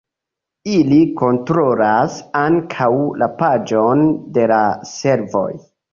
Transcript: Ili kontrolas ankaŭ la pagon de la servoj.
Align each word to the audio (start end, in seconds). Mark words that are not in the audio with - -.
Ili 0.75 0.95
kontrolas 1.19 2.17
ankaŭ 2.41 2.89
la 3.25 3.27
pagon 3.43 4.03
de 4.39 4.49
la 4.55 4.63
servoj. 4.95 5.49